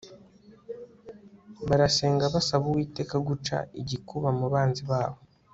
barasenga 1.67 2.25
basaba 2.33 2.65
Uwiteka 2.71 3.15
guca 3.27 3.57
igikuba 3.81 4.29
mu 4.39 4.45
banzi 4.53 4.83
babo 4.89 5.19